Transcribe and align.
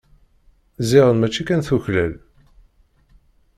Ziɣen 0.89 1.15
mačči 1.19 1.43
kan 1.47 1.61
tuklal. 1.67 2.13